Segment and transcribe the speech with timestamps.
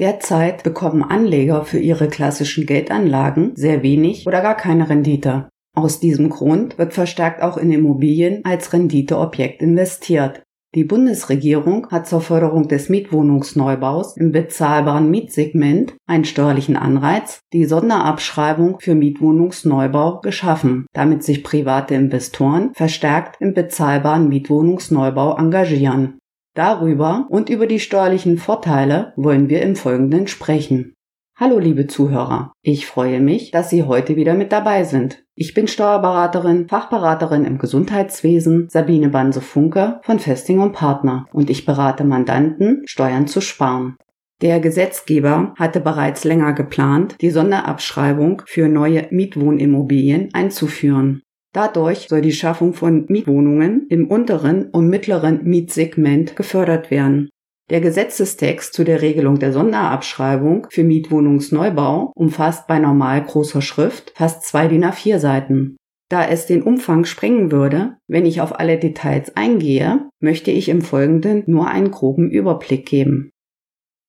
[0.00, 5.50] Derzeit bekommen Anleger für ihre klassischen Geldanlagen sehr wenig oder gar keine Rendite.
[5.76, 10.42] Aus diesem Grund wird verstärkt auch in Immobilien als Renditeobjekt investiert.
[10.74, 18.78] Die Bundesregierung hat zur Förderung des Mietwohnungsneubaus im bezahlbaren Mietsegment einen steuerlichen Anreiz, die Sonderabschreibung
[18.80, 26.19] für Mietwohnungsneubau geschaffen, damit sich private Investoren verstärkt im bezahlbaren Mietwohnungsneubau engagieren.
[26.54, 30.94] Darüber und über die steuerlichen Vorteile wollen wir im Folgenden sprechen.
[31.36, 35.24] Hallo liebe Zuhörer, ich freue mich, dass Sie heute wieder mit dabei sind.
[35.34, 42.04] Ich bin Steuerberaterin, Fachberaterin im Gesundheitswesen Sabine Banse-Funke von Festing und Partner und ich berate
[42.04, 43.96] Mandanten, Steuern zu sparen.
[44.42, 51.22] Der Gesetzgeber hatte bereits länger geplant, die Sonderabschreibung für neue Mietwohnimmobilien einzuführen.
[51.52, 57.28] Dadurch soll die Schaffung von Mietwohnungen im unteren und mittleren Mietsegment gefördert werden.
[57.70, 64.44] Der Gesetzestext zu der Regelung der Sonderabschreibung für Mietwohnungsneubau umfasst bei normal großer Schrift fast
[64.44, 65.76] zwei DIN A4 Seiten.
[66.08, 70.82] Da es den Umfang sprengen würde, wenn ich auf alle Details eingehe, möchte ich im
[70.82, 73.30] Folgenden nur einen groben Überblick geben.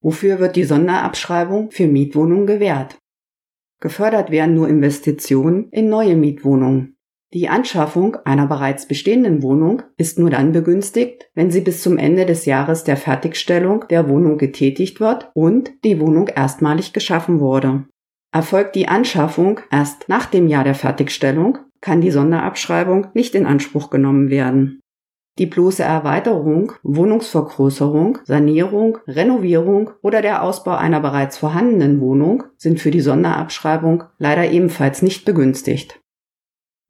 [0.01, 2.97] Wofür wird die Sonderabschreibung für Mietwohnungen gewährt?
[3.79, 6.95] Gefördert werden nur Investitionen in neue Mietwohnungen.
[7.33, 12.25] Die Anschaffung einer bereits bestehenden Wohnung ist nur dann begünstigt, wenn sie bis zum Ende
[12.25, 17.85] des Jahres der Fertigstellung der Wohnung getätigt wird und die Wohnung erstmalig geschaffen wurde.
[18.33, 23.89] Erfolgt die Anschaffung erst nach dem Jahr der Fertigstellung, kann die Sonderabschreibung nicht in Anspruch
[23.89, 24.81] genommen werden.
[25.39, 32.91] Die bloße Erweiterung, Wohnungsvergrößerung, Sanierung, Renovierung oder der Ausbau einer bereits vorhandenen Wohnung sind für
[32.91, 36.00] die Sonderabschreibung leider ebenfalls nicht begünstigt.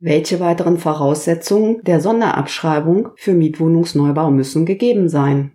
[0.03, 5.51] Welche weiteren Voraussetzungen der Sonderabschreibung für Mietwohnungsneubau müssen gegeben sein?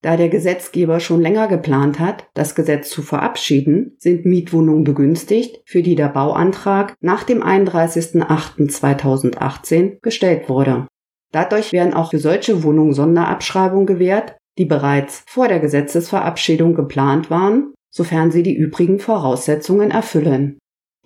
[0.00, 5.82] Da der Gesetzgeber schon länger geplant hat, das Gesetz zu verabschieden, sind Mietwohnungen begünstigt, für
[5.82, 10.86] die der Bauantrag nach dem 31.08.2018 gestellt wurde.
[11.30, 17.74] Dadurch werden auch für solche Wohnungen Sonderabschreibungen gewährt, die bereits vor der Gesetzesverabschiedung geplant waren,
[17.90, 20.56] sofern sie die übrigen Voraussetzungen erfüllen.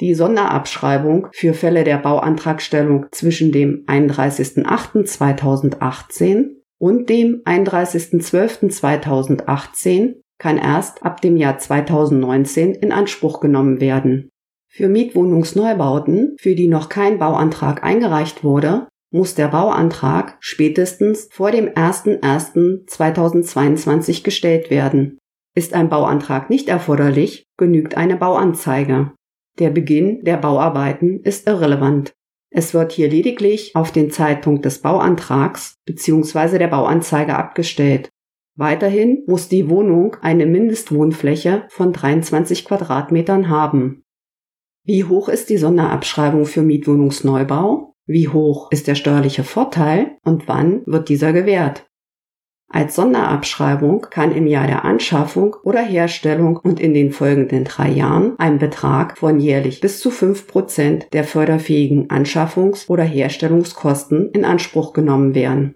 [0.00, 6.48] Die Sonderabschreibung für Fälle der Bauantragstellung zwischen dem 31.08.2018
[6.78, 14.28] und dem 31.12.2018 kann erst ab dem Jahr 2019 in Anspruch genommen werden.
[14.68, 21.70] Für Mietwohnungsneubauten, für die noch kein Bauantrag eingereicht wurde, muss der Bauantrag spätestens vor dem
[21.70, 25.16] 01.01.2022 gestellt werden.
[25.54, 29.12] Ist ein Bauantrag nicht erforderlich, genügt eine Bauanzeige.
[29.58, 32.12] Der Beginn der Bauarbeiten ist irrelevant.
[32.50, 36.58] Es wird hier lediglich auf den Zeitpunkt des Bauantrags bzw.
[36.58, 38.10] der Bauanzeige abgestellt.
[38.54, 44.04] Weiterhin muss die Wohnung eine Mindestwohnfläche von 23 Quadratmetern haben.
[44.84, 47.94] Wie hoch ist die Sonderabschreibung für Mietwohnungsneubau?
[48.06, 51.86] Wie hoch ist der steuerliche Vorteil und wann wird dieser gewährt?
[52.69, 58.34] Als Sonderabschreibung kann im Jahr der Anschaffung oder Herstellung und in den folgenden drei Jahren
[58.38, 64.93] ein Betrag von jährlich bis zu fünf Prozent der förderfähigen Anschaffungs- oder Herstellungskosten in Anspruch
[64.93, 65.75] genommen werden.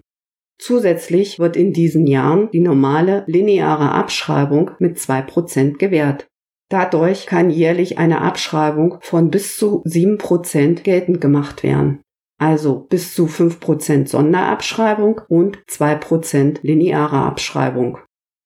[0.59, 6.27] Zusätzlich wird in diesen Jahren die normale lineare Abschreibung mit zwei Prozent gewährt.
[6.69, 12.01] Dadurch kann jährlich eine Abschreibung von bis zu sieben Prozent geltend gemacht werden
[12.41, 17.99] also bis zu 5% Sonderabschreibung und 2% lineare Abschreibung.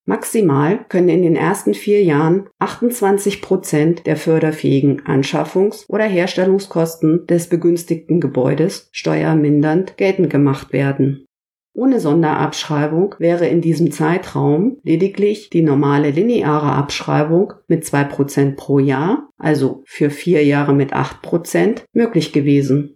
[0.06, 8.20] Maximal können in den ersten vier Jahren 28% der förderfähigen Anschaffungs- oder Herstellungskosten des begünstigten
[8.20, 11.26] Gebäudes steuermindernd geltend gemacht werden.
[11.74, 19.30] Ohne Sonderabschreibung wäre in diesem Zeitraum lediglich die normale lineare Abschreibung mit 2% pro Jahr,
[19.38, 22.96] also für vier Jahre mit 8%, möglich gewesen.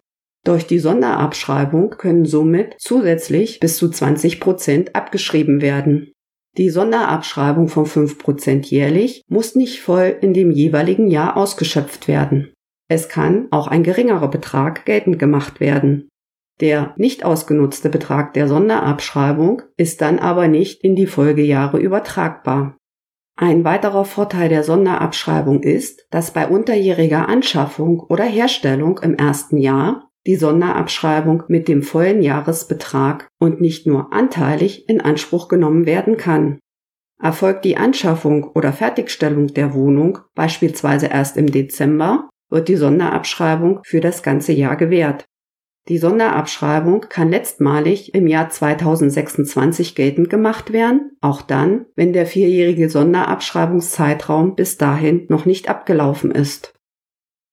[0.49, 6.11] Durch die Sonderabschreibung können somit zusätzlich bis zu 20 Prozent abgeschrieben werden.
[6.57, 12.51] Die Sonderabschreibung von 5 Prozent jährlich muss nicht voll in dem jeweiligen Jahr ausgeschöpft werden.
[12.87, 16.09] Es kann auch ein geringerer Betrag geltend gemacht werden.
[16.61, 22.75] Der nicht ausgenutzte Betrag der Sonderabschreibung ist dann aber nicht in die Folgejahre übertragbar.
[23.35, 30.08] Ein weiterer Vorteil der Sonderabschreibung ist, dass bei unterjähriger Anschaffung oder Herstellung im ersten Jahr
[30.27, 36.59] die Sonderabschreibung mit dem vollen Jahresbetrag und nicht nur anteilig in Anspruch genommen werden kann.
[37.21, 44.01] Erfolgt die Anschaffung oder Fertigstellung der Wohnung beispielsweise erst im Dezember, wird die Sonderabschreibung für
[44.01, 45.25] das ganze Jahr gewährt.
[45.87, 52.89] Die Sonderabschreibung kann letztmalig im Jahr 2026 geltend gemacht werden, auch dann, wenn der vierjährige
[52.89, 56.78] Sonderabschreibungszeitraum bis dahin noch nicht abgelaufen ist.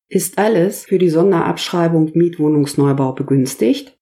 [0.08, 3.98] Ist alles für die Sonderabschreibung Mietwohnungsneubau begünstigt?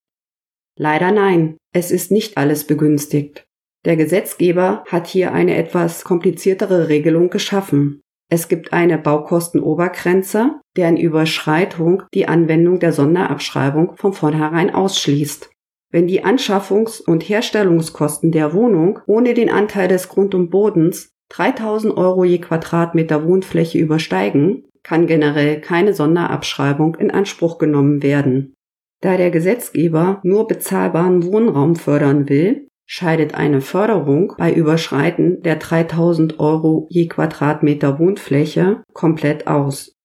[0.79, 3.47] Leider nein, es ist nicht alles begünstigt.
[3.87, 8.03] Der Gesetzgeber hat hier eine etwas kompliziertere Regelung geschaffen.
[8.31, 15.51] Es gibt eine Baukostenobergrenze, deren Überschreitung die Anwendung der Sonderabschreibung von vornherein ausschließt.
[15.91, 21.97] Wenn die Anschaffungs- und Herstellungskosten der Wohnung ohne den Anteil des Grund und Bodens 3000
[21.97, 28.55] Euro je Quadratmeter Wohnfläche übersteigen, kann generell keine Sonderabschreibung in Anspruch genommen werden.
[29.01, 36.39] Da der Gesetzgeber nur bezahlbaren Wohnraum fördern will, scheidet eine Förderung bei Überschreiten der 3000
[36.39, 39.97] Euro je Quadratmeter Wohnfläche komplett aus.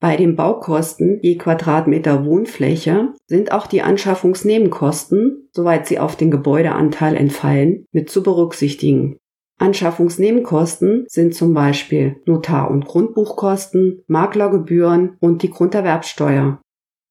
[0.00, 7.14] Bei den Baukosten je Quadratmeter Wohnfläche sind auch die Anschaffungsnebenkosten, soweit sie auf den Gebäudeanteil
[7.14, 9.18] entfallen, mit zu berücksichtigen.
[9.62, 16.60] Anschaffungsnebenkosten sind zum Beispiel Notar- und Grundbuchkosten, Maklergebühren und die Grunderwerbsteuer.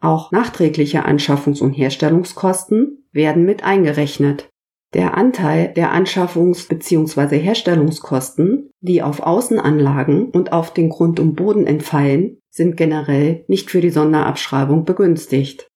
[0.02, 4.50] Auch nachträgliche Anschaffungs- und Herstellungskosten werden mit eingerechnet.
[4.94, 7.40] Der Anteil der Anschaffungs- bzw.
[7.40, 13.80] Herstellungskosten, die auf Außenanlagen und auf den Grund und Boden entfallen, sind generell nicht für
[13.80, 15.71] die Sonderabschreibung begünstigt.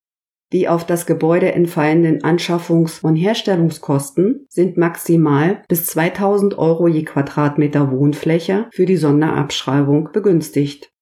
[0.55, 7.91] Die auf das Gebäude entfallenden Anschaffungs- und Herstellungskosten sind maximal bis 2000 Euro je Quadratmeter
[7.91, 10.93] Wohnfläche für die Sonderabschreibung begünstigt.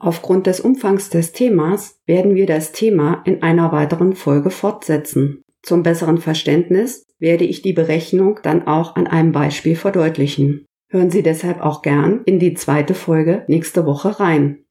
[0.00, 5.44] Aufgrund des Umfangs des Themas werden wir das Thema in einer weiteren Folge fortsetzen.
[5.62, 10.66] Zum besseren Verständnis werde ich die Berechnung dann auch an einem Beispiel verdeutlichen.
[10.88, 14.64] Hören Sie deshalb auch gern in die zweite Folge nächste Woche rein.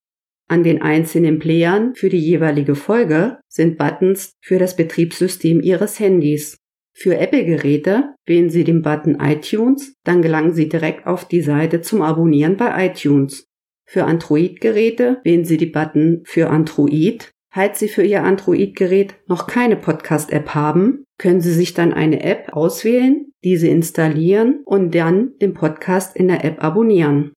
[0.49, 6.57] An den einzelnen Playern für die jeweilige Folge sind Buttons für das Betriebssystem Ihres Handys.
[6.93, 12.01] Für Apple-Geräte wählen Sie den Button iTunes, dann gelangen Sie direkt auf die Seite zum
[12.01, 13.45] Abonnieren bei iTunes.
[13.85, 17.31] Für Android-Geräte wählen Sie die Button für Android.
[17.53, 22.53] Falls Sie für Ihr Android-Gerät noch keine Podcast-App haben, können Sie sich dann eine App
[22.53, 27.33] auswählen, diese installieren und dann den Podcast in der App abonnieren.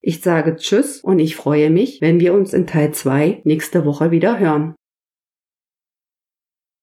[0.00, 4.10] Ich sage Tschüss und ich freue mich, wenn wir uns in Teil 2 nächste Woche
[4.10, 4.74] wieder hören.